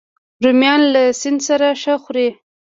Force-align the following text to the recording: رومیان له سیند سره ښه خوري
رومیان 0.43 0.81
له 0.93 1.03
سیند 1.21 1.39
سره 1.47 1.67
ښه 1.81 1.95
خوري 2.03 2.29